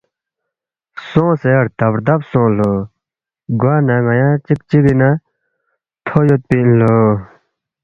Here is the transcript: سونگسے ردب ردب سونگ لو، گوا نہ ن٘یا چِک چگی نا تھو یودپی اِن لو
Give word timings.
سونگسے 1.07 1.51
ردب 1.65 1.93
ردب 1.97 2.21
سونگ 2.31 2.53
لو، 2.57 2.71
گوا 3.61 3.75
نہ 3.87 3.95
ن٘یا 4.05 4.29
چِک 4.45 4.59
چگی 4.69 4.93
نا 4.99 5.09
تھو 6.05 6.19
یودپی 6.27 6.57
اِن 6.61 6.69
لو 6.79 6.95